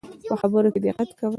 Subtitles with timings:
[0.27, 1.29] په خبرو کي دقت کوه